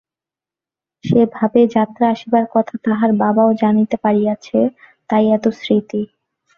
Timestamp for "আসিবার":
2.13-2.45